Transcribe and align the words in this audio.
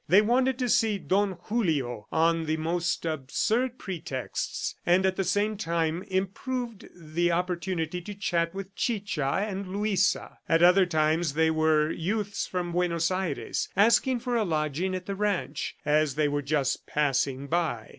They 0.07 0.23
wanted 0.23 0.57
to 0.57 0.67
see 0.67 0.97
Don 0.97 1.33
Julio 1.43 2.07
on 2.11 2.47
the 2.47 2.57
most 2.57 3.05
absurd 3.05 3.77
pretexts, 3.77 4.73
and 4.83 5.05
at 5.05 5.15
the 5.15 5.23
same 5.23 5.57
time 5.57 6.01
improved 6.07 6.89
the 6.95 7.31
opportunity 7.31 8.01
to 8.01 8.15
chat 8.15 8.51
with 8.55 8.75
Chicha 8.75 9.45
and 9.47 9.67
Luisa. 9.67 10.39
At 10.49 10.63
other 10.63 10.87
times 10.87 11.35
they 11.35 11.51
were 11.51 11.91
youths 11.91 12.47
from 12.47 12.71
Buenos 12.71 13.11
Aires 13.11 13.69
asking 13.77 14.21
for 14.21 14.35
a 14.35 14.43
lodging 14.43 14.95
at 14.95 15.05
the 15.05 15.13
ranch, 15.13 15.75
as 15.85 16.15
they 16.15 16.27
were 16.27 16.41
just 16.41 16.87
passing 16.87 17.45
by. 17.45 17.89